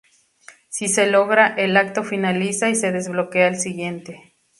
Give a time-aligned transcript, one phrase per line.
[0.67, 4.33] Si se logra, el acto finaliza y se desbloquea el siguiente.